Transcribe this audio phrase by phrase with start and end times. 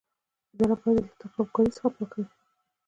[0.53, 2.31] اداره باید له تقلب کارۍ پاکه وي.